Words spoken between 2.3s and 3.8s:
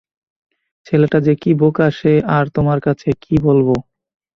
আর তোমার কাছে কি বলবো।